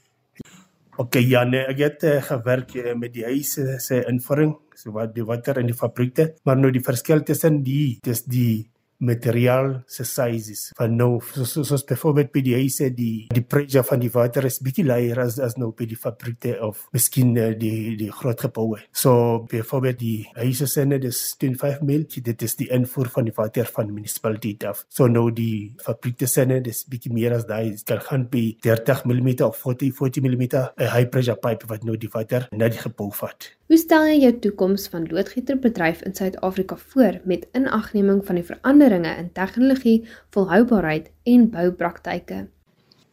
Okay, 0.99 1.23
ja, 1.23 1.45
nee, 1.47 1.61
ek 1.71 1.79
het 1.79 2.03
uh, 2.03 2.17
gewerk 2.25 2.73
uh, 2.75 2.91
met 2.99 3.13
die 3.15 3.23
huise 3.23 3.77
se 3.79 4.01
invulling, 4.09 4.57
so 4.75 4.91
wat 4.97 5.13
die 5.15 5.23
water 5.23 5.61
in 5.61 5.69
die 5.71 5.77
fabrieke, 5.77 6.33
maar 6.43 6.59
nou 6.59 6.73
die 6.75 6.83
verskil 6.83 7.23
tussen 7.23 7.61
die, 7.63 7.99
dis 8.03 8.25
die 8.27 8.67
materiaal 8.99 9.71
se 9.87 10.03
sizes 10.03 10.69
van 10.77 10.95
nou 10.99 11.19
soos 11.23 11.53
so, 11.53 11.63
so, 11.63 11.77
byvoorbeeld 11.89 12.31
by 12.35 12.43
die 12.43 12.55
huise 12.57 12.89
die 12.95 13.27
die 13.33 13.43
pressure 13.43 13.83
van 13.87 14.01
die 14.03 14.11
water 14.13 14.45
is 14.49 14.59
bietjie 14.63 14.85
laer 14.87 15.21
as 15.23 15.39
as 15.43 15.55
nou 15.59 15.71
by 15.75 15.87
die 15.89 15.99
fabrieke 15.99 16.55
of 16.65 16.85
miskien 16.95 17.31
uh, 17.37 17.51
die 17.57 17.95
die 17.99 18.09
groot 18.11 18.41
geboue. 18.47 18.81
So 18.91 19.45
byvoorbeeld 19.51 19.99
die 20.01 20.17
huise 20.37 20.67
se 20.67 20.85
net 20.85 21.07
is 21.07 21.21
25 21.39 21.83
mil, 21.87 22.05
dit 22.09 22.43
is 22.45 22.57
die 22.59 22.69
invoer 22.75 23.11
van 23.13 23.29
die 23.29 23.35
water 23.35 23.69
van 23.75 23.89
die 23.89 23.95
munisipaliteit 23.95 24.65
af. 24.69 24.83
So 24.91 25.07
nou 25.07 25.29
die 25.35 25.75
fabrieke 25.83 26.27
se 26.27 26.45
net 26.49 26.67
is 26.67 26.83
bietjie 26.89 27.13
meer 27.15 27.37
as 27.37 27.47
daai, 27.49 27.71
dit 27.71 27.85
kan 27.87 28.03
gaan 28.03 28.27
by 28.31 28.43
30 28.65 29.05
mm 29.09 29.31
of 29.47 29.61
40 29.63 29.95
40 29.95 30.25
mm 30.25 30.45
'n 30.49 30.91
high 30.91 31.07
pressure 31.09 31.39
pipe 31.39 31.67
wat 31.71 31.83
nou 31.83 31.97
die 31.97 32.11
water 32.11 32.47
na 32.51 32.69
die 32.69 32.83
gebou 32.83 33.11
vat. 33.11 33.53
Hoe 33.69 33.77
stel 33.77 34.07
jy 34.09 34.15
jou 34.23 34.31
toekoms 34.41 34.87
van 34.89 35.03
loodgieterbedryf 35.11 35.99
in 36.01 36.15
Suid-Afrika 36.17 36.73
voor 36.89 37.19
met 37.29 37.43
inagneming 37.53 38.23
van 38.25 38.39
die 38.39 38.45
veranderinge 38.47 39.11
in 39.21 39.27
tegnologie, 39.31 40.07
volhoubaarheid 40.33 41.11
en 41.29 41.43
boupraktyke? 41.53 42.39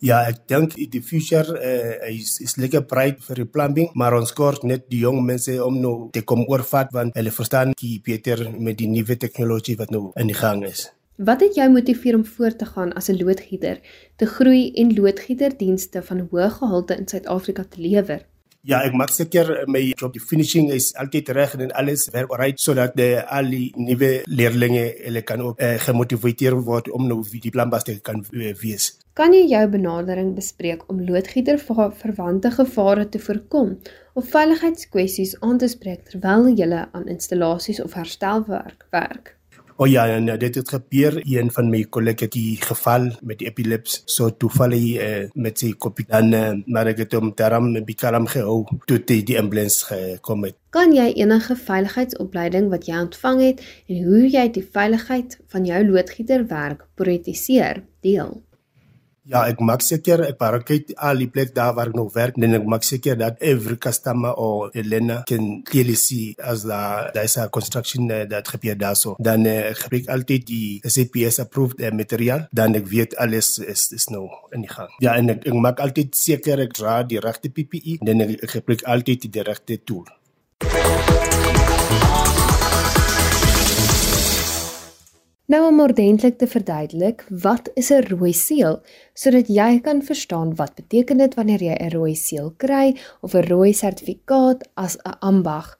Ja, 0.01 0.23
ek 0.25 0.39
dink 0.49 0.79
die 0.79 1.03
future 1.05 1.59
uh, 1.61 2.09
is 2.09 2.39
is 2.41 2.57
lekker 2.57 2.87
bright 2.89 3.21
vir 3.27 3.43
die 3.43 3.45
plumbing, 3.45 3.91
maar 4.01 4.17
ons 4.17 4.33
kort 4.33 4.65
net 4.65 4.87
die 4.89 5.03
jong 5.03 5.21
mense 5.27 5.59
om 5.61 5.77
nou 5.83 5.93
te 6.17 6.23
kom 6.25 6.47
oorvat 6.49 6.89
want 6.97 7.13
hulle 7.21 7.35
verstaan 7.37 7.75
die 7.77 7.99
beter 8.07 8.47
met 8.57 8.79
die 8.81 8.89
nuwe 8.89 9.19
tegnologie 9.27 9.77
wat 9.77 9.93
nou 9.93 10.07
in 10.17 10.33
die 10.33 10.39
gang 10.39 10.65
is. 10.65 10.87
Wat 11.21 11.45
het 11.45 11.59
jou 11.61 11.67
motiveer 11.75 12.17
om 12.17 12.25
voort 12.25 12.57
te 12.63 12.71
gaan 12.71 12.97
as 12.97 13.11
'n 13.13 13.21
loodgieter, 13.21 13.85
te 14.17 14.25
groei 14.25 14.73
en 14.73 14.97
loodgieterdienste 14.97 16.01
van 16.03 16.25
hoë 16.33 16.49
gehalte 16.57 16.97
in 16.97 17.09
Suid-Afrika 17.09 17.65
te 17.69 17.85
lewer? 17.85 18.25
Ja, 18.67 18.81
ek 18.83 18.97
maak 18.99 19.13
seker 19.15 19.47
my 19.71 19.79
job 19.95 20.17
die 20.17 20.19
finishing 20.19 20.73
is 20.75 20.89
altyd 20.99 21.29
reg 21.37 21.53
en 21.55 21.71
alles 21.79 22.09
werk 22.11 22.33
right 22.41 22.59
sodat 22.59 22.99
al 22.99 23.47
die 23.53 23.69
nuwe 23.79 24.09
leerlinge 24.27 24.83
hulle 25.05 25.23
kan 25.23 25.45
ook 25.45 25.63
uh, 25.63 25.77
gemotiveer 25.85 26.57
word 26.67 26.91
om 26.91 27.07
nou 27.07 27.21
die 27.31 27.53
planbas 27.55 27.87
te 27.87 27.95
kan 28.03 28.25
uh, 28.33 28.51
wees. 28.59 28.89
Kan 29.15 29.37
jy 29.37 29.45
jou 29.53 29.63
benadering 29.71 30.35
bespreek 30.35 30.83
om 30.91 30.99
loodgieter 31.07 31.63
verwante 31.63 32.51
gevare 32.59 33.07
te 33.07 33.23
voorkom 33.23 33.77
of 34.19 34.35
veiligheidskwessies 34.35 35.39
aan 35.47 35.63
te 35.63 35.71
spreek 35.71 36.03
terwyl 36.11 36.51
jy 36.51 36.67
aan 36.75 37.07
installasies 37.07 37.79
of 37.87 37.95
herstelwerk 37.95 38.83
werk? 38.91 39.37
O 39.79 39.85
oh 39.85 39.89
ja, 39.91 40.07
en 40.09 40.25
dit 40.39 40.55
het 40.55 40.69
gebeur 40.73 41.19
een 41.21 41.51
van 41.53 41.67
my 41.69 41.83
kollegas 41.93 42.31
die 42.33 42.57
geval 42.57 43.11
met 43.21 43.43
epileps 43.45 43.99
so 44.09 44.31
toevallig 44.33 44.87
uh, 44.97 45.27
met 45.35 45.61
sy 45.61 45.75
kopie 45.77 46.07
dan 46.09 46.33
uh, 46.33 46.55
maar 46.65 46.89
ek 46.95 47.03
het 47.05 47.17
hom 47.19 47.35
daarom 47.37 47.75
bikalam 47.85 48.25
gehou 48.25 48.63
toe 48.89 48.97
die, 49.05 49.21
die 49.21 49.37
ambulance 49.37 49.85
gekom 49.91 50.49
het. 50.49 50.57
Kan 50.73 50.97
jy 50.97 51.11
enige 51.21 51.59
veiligheidsopleiding 51.61 52.71
wat 52.73 52.89
jy 52.89 53.03
ontvang 53.05 53.45
het 53.45 53.61
en 53.93 54.01
hoe 54.09 54.25
jy 54.25 54.47
die 54.57 54.65
veiligheid 54.65 55.37
van 55.53 55.69
jou 55.69 55.85
loodgieterwerk 55.91 56.89
prioritiseer 56.97 57.85
deel? 58.01 58.33
Ja, 59.27 59.43
ek 59.51 59.59
maak 59.59 59.83
seker 59.83 60.23
ek 60.23 60.37
parakeet 60.39 60.93
al 61.03 61.19
die 61.19 61.27
plek 61.27 61.51
daar 61.55 61.73
waar 61.75 61.91
ek 61.91 61.97
nog 61.99 62.13
werk 62.15 62.37
en 62.39 62.55
ek 62.61 62.67
maak 62.71 62.85
seker 62.87 63.19
dat 63.19 63.41
every 63.43 63.75
customer 63.75 64.31
or 64.39 64.71
Elena 64.79 65.25
can 65.27 65.65
clearly 65.67 65.97
see 65.99 66.37
as 66.39 66.63
the 66.63 66.79
there's 67.15 67.35
a 67.43 67.49
construction 67.51 68.07
uh, 68.07 68.23
that 68.31 68.47
gebeur 68.47 68.79
daar 68.79 68.95
so. 68.95 69.17
Dan 69.19 69.47
uh, 69.51 69.75
gebruik 69.75 70.07
altyd 70.15 70.47
die 70.47 70.69
SAPS 70.87 71.41
approved 71.43 71.83
uh, 71.83 71.91
materiaal 71.91 72.47
dan 72.55 72.79
ek 72.79 72.87
weet 72.93 73.17
alles 73.19 73.57
is 73.59 73.89
is 73.99 74.07
nou 74.15 74.29
in 74.55 74.63
die 74.63 74.71
gang. 74.71 74.93
Ja, 75.03 75.17
en 75.19 75.35
ek, 75.35 75.43
ek 75.51 75.59
maak 75.59 75.83
altyd 75.83 76.15
seker 76.15 76.63
ek 76.63 76.79
dra 76.79 77.01
die 77.03 77.19
regte 77.19 77.51
PPE 77.51 77.99
en 78.07 78.29
ek, 78.29 78.37
ek 78.47 78.57
gebruik 78.61 78.87
altyd 78.87 79.27
die 79.27 79.47
regte 79.51 79.81
tool. 79.83 80.07
Nou 85.47 85.61
om 85.69 85.81
ordentlik 85.81 86.39
te 86.39 86.47
verduidelik, 86.51 87.23
wat 87.31 87.71
is 87.75 87.91
'n 87.91 88.07
rooi 88.11 88.33
seël 88.33 88.81
sodat 89.15 89.47
jy 89.49 89.81
kan 89.81 90.03
verstaan 90.03 90.55
wat 90.55 90.75
beteken 90.75 91.17
dit 91.17 91.35
wanneer 91.35 91.63
jy 91.63 91.77
'n 91.79 91.91
rooi 91.91 92.15
seël 92.15 92.55
kry 92.57 92.97
of 93.21 93.35
'n 93.35 93.47
rooi 93.47 93.73
sertifikaat 93.73 94.69
as 94.75 94.97
'n 94.97 95.19
ambag. 95.21 95.79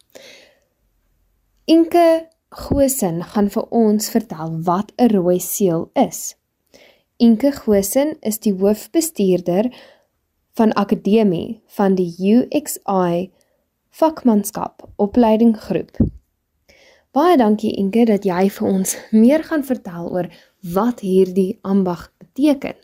Inke 1.65 2.29
Gosen 2.49 3.25
gaan 3.25 3.51
vir 3.51 3.67
ons 3.71 4.09
vertel 4.09 4.63
wat 4.63 4.93
'n 4.97 5.09
rooi 5.09 5.41
seël 5.41 5.91
is. 5.95 6.37
Inke 7.17 7.53
Gosen 7.53 8.17
is 8.21 8.39
die 8.39 8.55
hoofbestuurder 8.55 9.75
van 10.53 10.73
akademie 10.73 11.61
van 11.67 11.95
die 11.95 12.15
UXI 12.19 13.31
vakmanskap 13.91 14.89
opleidinggroep. 14.97 15.97
Baie 17.17 17.39
dankie 17.41 17.71
Inge 17.81 18.03
dat 18.11 18.27
jy 18.29 18.43
vir 18.53 18.67
ons 18.69 18.91
meer 19.09 19.41
gaan 19.49 19.63
vertel 19.65 20.11
oor 20.13 20.27
wat 20.75 20.99
hierdie 21.01 21.55
ambag 21.65 22.11
beteken. 22.21 22.77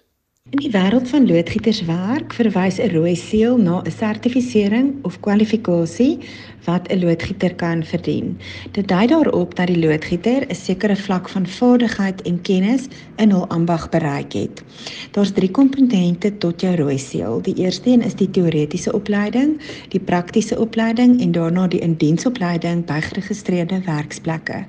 In 0.51 0.59
die 0.59 0.71
wêreld 0.71 1.07
van 1.09 1.27
loodgieterswerk 1.27 2.33
verwys 2.35 2.79
'n 2.79 2.91
rooi 2.91 3.15
seël 3.17 3.57
na 3.57 3.77
'n 3.83 3.91
sertifisering 3.91 4.89
of 5.03 5.21
kwalifikasie 5.21 6.19
wat 6.65 6.89
'n 6.89 6.99
loodgieter 6.99 7.55
kan 7.55 7.85
verdien. 7.85 8.39
Dit 8.71 8.89
dui 8.89 9.07
daarop 9.07 9.55
dat 9.55 9.67
die 9.67 9.79
loodgieter 9.79 10.47
'n 10.49 10.55
sekere 10.55 10.97
vlak 10.97 11.29
van 11.29 11.47
vaardigheid 11.47 12.23
en 12.23 12.41
kennis 12.41 12.83
in 13.17 13.31
hul 13.31 13.47
ambag 13.49 13.89
bereik 13.89 14.33
het. 14.33 14.63
Daar's 15.11 15.33
drie 15.33 15.51
komponente 15.51 16.39
tot 16.39 16.61
jou 16.61 16.77
rooi 16.77 16.99
seël. 16.99 17.43
Die 17.43 17.55
eerste 17.55 17.91
een 17.91 18.03
is 18.03 18.15
die 18.15 18.31
teoretiese 18.31 18.93
opleiding, 18.93 19.61
die 19.89 20.01
praktiese 20.01 20.59
opleiding 20.59 21.21
en 21.21 21.33
daarna 21.33 21.69
die 21.69 21.81
indiensopleiding 21.81 22.85
by 22.85 23.01
geregistreerde 23.01 23.81
werksplekke. 23.85 24.65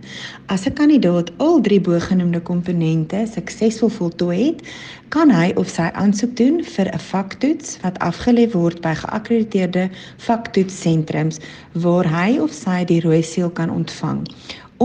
As 0.46 0.65
'n 0.65 0.74
kandidaat 0.74 1.32
al 1.38 1.62
drie 1.62 1.82
bogenoemde 1.82 2.42
komponente 2.42 3.27
suksesvol 3.34 3.89
voltooi 3.89 4.46
het, 4.46 4.62
kan 5.10 5.30
hy 5.30 5.51
of 5.63 5.70
sy 5.72 5.86
aansoek 6.01 6.34
doen 6.39 6.58
vir 6.75 6.88
'n 6.91 7.03
vaktoets 7.12 7.77
wat 7.84 8.00
afgelê 8.10 8.46
word 8.51 8.82
by 8.86 8.93
geakkrediteerde 9.01 9.86
vaktoetssentrums 10.27 11.39
waar 11.86 12.08
hy 12.17 12.29
of 12.46 12.51
sy 12.51 12.84
die 12.91 13.00
rooi 13.05 13.24
seël 13.24 13.53
kan 13.60 13.72
ontvang 13.79 14.20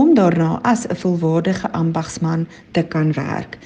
om 0.01 0.15
daarna 0.15 0.59
as 0.63 0.87
'n 0.87 0.95
volwaardige 1.03 1.71
ambagsman 1.71 2.47
te 2.71 2.83
kan 2.83 3.13
werk. 3.13 3.57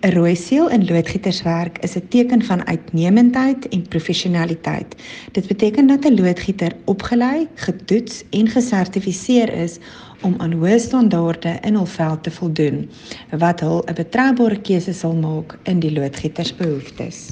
'n 0.00 0.12
Rooi 0.14 0.36
seël 0.36 0.68
in 0.70 0.84
loodgieterswerk 0.86 1.78
is 1.78 1.96
'n 1.96 2.08
teken 2.08 2.42
van 2.42 2.66
uitnemendheid 2.66 3.68
en 3.68 3.88
professionaliteit. 3.88 4.94
Dit 5.32 5.46
beteken 5.46 5.86
dat 5.86 6.04
'n 6.04 6.20
loodgieter 6.20 6.72
opgelei, 6.84 7.48
getoets 7.54 8.24
en 8.30 8.48
gesertifiseer 8.48 9.52
is 9.52 9.78
om 10.22 10.34
aan 10.38 10.52
hoë 10.52 10.78
standaarde 10.78 11.58
in 11.60 11.74
hul 11.74 11.86
veld 11.86 12.22
te 12.22 12.30
voldoen 12.30 12.90
wat 13.38 13.60
hul 13.60 13.82
'n 13.86 13.94
betroubare 13.94 14.60
keuse 14.60 14.92
sal 14.92 15.14
maak 15.14 15.58
in 15.62 15.80
die 15.80 15.92
loodgietersbehoeftes. 15.92 17.30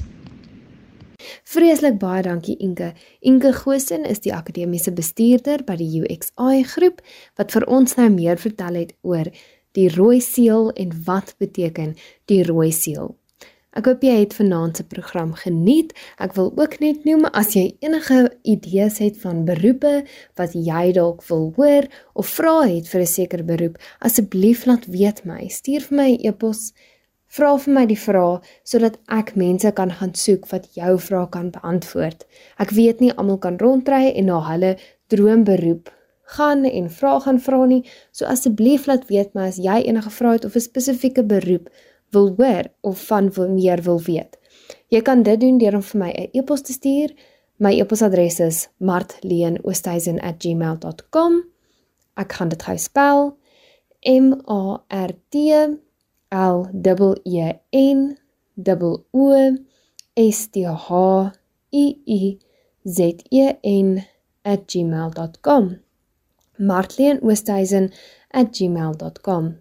Vreeslik 1.44 1.98
baie 1.98 2.22
dankie 2.22 2.56
Inke. 2.56 2.92
Inke 3.20 3.52
Gosen 3.52 4.04
is 4.04 4.20
die 4.20 4.34
akademiese 4.34 4.92
bestuurder 4.92 5.64
by 5.64 5.76
die 5.76 6.00
UXI 6.00 6.62
groep 6.62 7.00
wat 7.36 7.52
vir 7.52 7.66
ons 7.66 7.94
nou 7.94 8.08
meer 8.10 8.38
vertel 8.38 8.74
het 8.74 8.94
oor 9.02 9.30
die 9.76 9.88
rooi 9.92 10.20
seël 10.24 10.72
en 10.72 10.96
wat 11.06 11.34
beteken 11.38 11.94
die 12.30 12.42
rooi 12.48 12.72
seël. 12.72 13.14
Ek 13.76 13.90
hoop 13.90 14.04
jy 14.06 14.14
het 14.22 14.32
vanaand 14.32 14.78
se 14.78 14.84
program 14.88 15.34
geniet. 15.36 15.90
Ek 16.16 16.32
wil 16.38 16.48
ook 16.56 16.78
net 16.80 17.04
noem 17.04 17.26
as 17.36 17.52
jy 17.52 17.74
enige 17.84 18.22
idees 18.48 18.96
het 19.04 19.18
van 19.20 19.42
beroepe 19.44 19.98
wat 20.40 20.54
jy 20.56 20.94
dalk 20.96 21.20
wil 21.28 21.50
hoor 21.58 21.84
of 22.16 22.30
vra 22.38 22.54
het 22.64 22.88
vir 22.88 23.02
'n 23.04 23.12
sekere 23.12 23.44
beroep, 23.44 23.76
asseblief 24.00 24.64
laat 24.64 24.86
weet 24.86 25.24
my. 25.24 25.48
Stuur 25.48 25.82
vir 25.88 25.96
my 25.96 26.10
'n 26.12 26.20
e 26.24 26.28
e-pos. 26.28 26.72
Vra 27.28 27.58
vir 27.58 27.74
my 27.74 27.84
die 27.86 28.00
vrae 28.06 28.40
sodat 28.64 28.96
ek 29.08 29.36
mense 29.36 29.72
kan 29.72 29.90
gaan 29.90 30.14
soek 30.14 30.48
wat 30.52 30.72
jou 30.74 30.98
vrae 30.98 31.28
kan 31.28 31.50
beantwoord. 31.50 32.24
Ek 32.58 32.70
weet 32.70 33.00
nie 33.00 33.12
almal 33.12 33.38
kan 33.38 33.58
rondry 33.58 34.12
en 34.16 34.24
na 34.24 34.40
hulle 34.40 34.76
droomberoep 35.08 35.95
gaan 36.26 36.64
en 36.64 36.90
vra 36.90 37.20
gaan 37.20 37.40
vra 37.40 37.64
nie. 37.66 37.90
So 38.10 38.26
asseblief 38.26 38.86
laat 38.86 39.06
weet 39.10 39.34
my 39.34 39.46
as 39.50 39.56
jy 39.62 39.82
enige 39.86 40.10
vrae 40.10 40.32
het 40.38 40.44
of 40.44 40.54
'n 40.56 40.60
spesifieke 40.60 41.24
beroep 41.24 41.68
wil 42.10 42.34
hoor 42.36 42.64
of 42.80 43.06
van 43.06 43.30
wil 43.30 43.48
meer 43.48 43.82
wil 43.82 44.02
weet. 44.02 44.38
Jy 44.88 45.02
kan 45.02 45.22
dit 45.22 45.40
doen 45.40 45.58
deur 45.58 45.74
om 45.74 45.82
vir 45.82 46.00
my 46.00 46.10
'n 46.10 46.28
e-pos 46.32 46.62
te 46.62 46.72
stuur. 46.72 47.14
My 47.56 47.80
e-posadres 47.80 48.40
is 48.40 48.68
martleenoosthuizen@gmail.com. 48.76 51.44
Ek 52.14 52.32
gaan 52.32 52.48
dit 52.48 52.62
gou 52.62 52.78
spel 52.78 53.38
M 54.04 54.32
A 54.48 54.84
R 54.88 55.10
T 55.28 55.36
L 56.28 56.66
E 57.24 57.24
E 57.24 57.52
N 57.72 58.18
O 59.12 59.54
S 60.14 60.48
T 60.50 60.66
H 60.66 60.90
I 61.72 62.02
I 62.06 62.38
Z 62.84 62.98
E 63.30 63.52
N 63.62 64.04
@gmail.com. 64.44 65.85
martleenoosthuizen@gmail.com. 66.56 69.56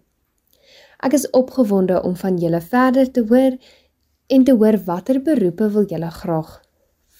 Ek 0.96 1.12
is 1.12 1.30
opgewonde 1.30 2.02
om 2.02 2.16
van 2.16 2.36
julle 2.36 2.60
verder 2.60 3.10
te 3.10 3.24
hoor 3.28 3.56
en 4.26 4.44
te 4.44 4.54
hoor 4.54 4.78
watter 4.84 5.22
beroepe 5.22 5.70
wil 5.70 5.84
julle 5.84 6.10
graag 6.10 6.64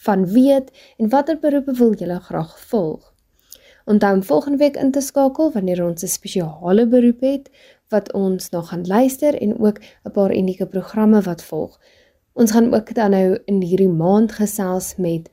van 0.06 0.26
weet 0.26 0.70
en 0.96 1.08
watter 1.08 1.38
beroepe 1.38 1.72
wil 1.72 1.94
julle 1.94 2.20
graag 2.20 2.60
volg. 2.60 3.14
Onthou 3.84 4.14
om 4.14 4.22
volgende 4.22 4.58
week 4.58 4.76
in 4.76 4.90
te 4.90 5.00
skakel 5.00 5.52
wanneer 5.52 5.84
ons 5.84 6.02
'n 6.02 6.08
spesiale 6.08 6.86
beroep 6.86 7.20
het 7.20 7.50
wat 7.88 8.12
ons 8.12 8.50
nog 8.50 8.68
gaan 8.68 8.86
luister 8.86 9.40
en 9.40 9.58
ook 9.58 9.78
'n 10.04 10.10
paar 10.10 10.36
unieke 10.36 10.66
programme 10.66 11.22
wat 11.22 11.42
volg. 11.42 11.80
Ons 12.32 12.50
gaan 12.50 12.74
ook 12.74 12.94
dan 12.94 13.10
nou 13.10 13.38
in 13.44 13.62
hierdie 13.62 13.88
maand 13.88 14.32
gesels 14.32 14.96
met 14.96 15.30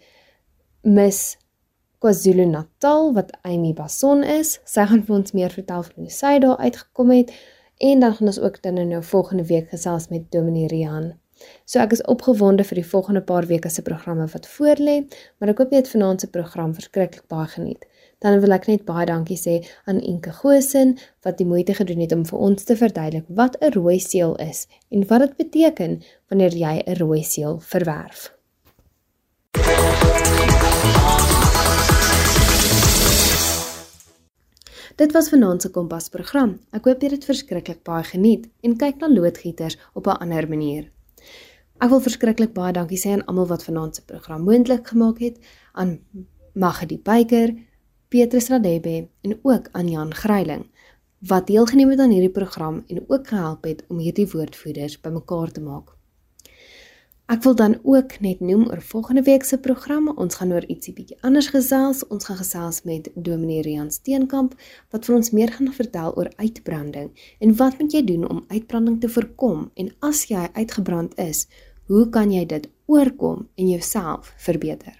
Miss 0.81 1.37
KwaZulu-Natal 2.03 3.13
wat 3.15 3.29
Amy 3.47 3.71
Bason 3.73 4.23
is. 4.27 4.57
Sy 4.67 4.83
gaan 4.89 5.05
vir 5.07 5.15
ons 5.15 5.31
meer 5.31 5.53
vertel 5.55 5.85
van 5.87 6.03
hoe 6.03 6.11
sy 6.11 6.33
daar 6.43 6.59
uitgekom 6.59 7.13
het 7.15 7.31
en 7.79 8.03
dan 8.03 8.17
gaan 8.17 8.31
ons 8.31 8.39
ook 8.43 8.57
dan 8.65 8.81
nou 8.89 8.99
volgende 9.03 9.45
week 9.47 9.69
gesels 9.71 10.09
met 10.11 10.25
Dominee 10.31 10.67
Rian. 10.67 11.13
So 11.63 11.79
ek 11.79 11.95
is 11.95 12.03
opgewonde 12.11 12.65
vir 12.67 12.81
die 12.81 12.89
volgende 12.89 13.23
paar 13.23 13.47
weke 13.47 13.71
se 13.71 13.85
programme 13.87 14.27
wat 14.35 14.51
voorlê, 14.57 14.97
maar 15.39 15.53
ek 15.55 15.63
hoop 15.63 15.71
jy 15.71 15.79
het 15.79 15.93
vanaand 15.95 16.25
se 16.25 16.31
program 16.35 16.75
verskriklik 16.75 17.23
baie 17.31 17.47
geniet. 17.55 17.87
Dan 18.19 18.39
wil 18.43 18.55
ek 18.55 18.67
net 18.67 18.85
baie 18.87 19.07
dankie 19.07 19.39
sê 19.39 19.57
aan 19.87 20.03
Inke 20.03 20.35
Gosen 20.43 20.97
wat 21.23 21.39
die 21.39 21.47
moeite 21.47 21.79
gedoen 21.79 22.03
het 22.03 22.15
om 22.15 22.27
vir 22.27 22.45
ons 22.51 22.67
te 22.67 22.75
verduidelik 22.83 23.31
wat 23.41 23.55
'n 23.61 23.75
rooi 23.79 23.99
seël 23.99 24.35
is 24.43 24.67
en 24.91 25.07
wat 25.07 25.23
dit 25.23 25.35
beteken 25.43 26.01
wanneer 26.27 26.51
jy 26.51 26.83
'n 26.83 26.99
rooi 26.99 27.23
seël 27.23 27.59
verwerf. 27.59 28.33
Dit 34.95 35.11
was 35.11 35.29
vanaand 35.29 35.61
se 35.61 35.69
Kompas 35.73 36.09
program. 36.13 36.51
Ek 36.69 36.85
hoop 36.85 37.01
jy 37.01 37.07
het 37.09 37.15
dit 37.15 37.23
verskriklik 37.25 37.79
baie 37.87 38.03
geniet 38.05 38.43
en 38.61 38.75
kyk 38.77 38.99
na 39.01 39.07
loodgieters 39.09 39.77
op 39.97 40.05
'n 40.07 40.21
ander 40.21 40.47
manier. 40.49 40.91
Ek 41.81 41.89
wil 41.89 41.99
verskriklik 41.99 42.53
baie 42.53 42.73
dankie 42.73 42.97
sê 42.97 43.09
aan 43.09 43.25
almal 43.25 43.47
wat 43.47 43.63
vanaand 43.63 43.95
se 43.95 44.05
program 44.05 44.43
moontlik 44.43 44.87
gemaak 44.87 45.19
het, 45.19 45.39
aan 45.71 45.99
Magdi 46.53 46.99
Beyker, 47.03 47.55
Petrus 48.09 48.49
Radebe 48.49 49.09
en 49.21 49.39
ook 49.41 49.67
aan 49.71 49.89
Jan 49.89 50.13
Greiling 50.13 50.65
wat 51.19 51.47
deelgeneem 51.47 51.89
het 51.89 51.99
aan 51.99 52.11
hierdie 52.11 52.31
program 52.31 52.83
en 52.87 53.03
ook 53.07 53.27
gehelp 53.27 53.63
het 53.63 53.85
om 53.87 53.97
hierdie 53.97 54.27
woordvoerders 54.27 55.01
bymekaar 55.01 55.51
te 55.51 55.61
maak. 55.61 55.92
Ek 57.33 57.41
wil 57.43 57.55
dan 57.55 57.79
ook 57.81 58.19
net 58.21 58.39
noem 58.45 58.67
oor 58.69 58.81
volgende 58.81 59.21
week 59.25 59.43
se 59.43 59.57
program. 59.57 60.11
Ons 60.21 60.35
gaan 60.37 60.51
oor 60.53 60.65
ietsie 60.69 60.91
bietjie 60.93 61.15
anders 61.25 61.47
gesels. 61.49 62.03
Ons 62.13 62.27
gaan 62.29 62.37
gesels 62.37 62.83
met 62.85 63.09
Dominee 63.15 63.63
Rian 63.65 63.89
Steenkamp 63.91 64.53
wat 64.93 65.09
vir 65.09 65.15
ons 65.15 65.31
meer 65.33 65.49
gaan 65.55 65.71
vertel 65.73 66.13
oor 66.13 66.29
uitbranding 66.37 67.09
en 67.39 67.55
wat 67.57 67.79
moet 67.81 67.95
jy 67.97 68.03
doen 68.05 68.29
om 68.29 68.43
uitbranding 68.53 68.99
te 69.01 69.09
voorkom 69.09 69.71
en 69.73 69.89
as 70.05 70.27
jy 70.29 70.45
uitgebrand 70.53 71.17
is, 71.17 71.47
hoe 71.89 72.05
kan 72.13 72.29
jy 72.29 72.45
dit 72.45 72.69
oorkom 72.85 73.47
en 73.57 73.69
jouself 73.71 74.29
verbeter? 74.37 74.93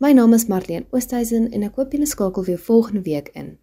My 0.00 0.14
naam 0.16 0.32
is 0.32 0.48
Marlene 0.48 0.88
Oosthuizen 0.96 1.50
en 1.52 1.68
ek 1.68 1.76
hoop 1.76 1.92
julle 1.92 2.08
skakel 2.08 2.48
weer 2.48 2.68
volgende 2.70 3.04
week 3.04 3.34
in. 3.36 3.58